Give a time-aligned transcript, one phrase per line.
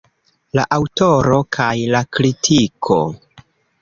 [0.59, 2.99] La aŭtoro kaj la kritiko.